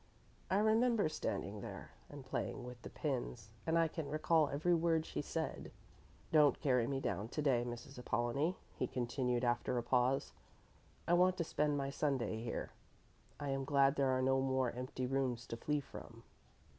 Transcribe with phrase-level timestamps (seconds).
[0.49, 5.05] I remember standing there and playing with the pins, and I can recall every word
[5.05, 5.71] she said.
[6.31, 7.99] Don't carry me down to day, Mrs.
[7.99, 10.31] Apollonie," he continued after a pause,
[11.07, 12.71] "I want to spend my Sunday here.
[13.39, 16.23] I am glad there are no more empty rooms to flee from."